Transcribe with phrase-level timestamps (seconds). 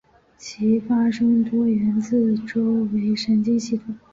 [0.35, 3.95] 其发生多源自周围神经系统。